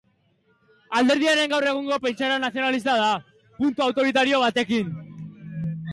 Alderdiaren 0.99 1.51
gaur 1.51 1.67
egungo 1.73 1.99
pentsaera 2.07 2.39
nazionalista 2.45 2.95
da, 3.03 3.11
puntu 3.61 3.87
autoritario 3.89 4.41
batekin. 4.47 4.91